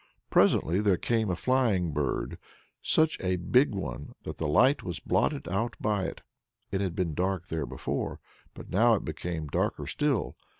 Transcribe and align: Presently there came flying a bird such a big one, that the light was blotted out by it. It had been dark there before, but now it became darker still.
Presently 0.31 0.79
there 0.81 0.97
came 0.97 1.29
flying 1.35 1.89
a 1.89 1.91
bird 1.91 2.39
such 2.81 3.19
a 3.21 3.35
big 3.35 3.75
one, 3.75 4.13
that 4.23 4.39
the 4.39 4.47
light 4.47 4.81
was 4.81 4.99
blotted 4.99 5.47
out 5.47 5.75
by 5.79 6.05
it. 6.05 6.21
It 6.71 6.81
had 6.81 6.95
been 6.95 7.13
dark 7.13 7.49
there 7.49 7.67
before, 7.67 8.19
but 8.55 8.71
now 8.71 8.95
it 8.95 9.05
became 9.05 9.45
darker 9.45 9.85
still. 9.85 10.35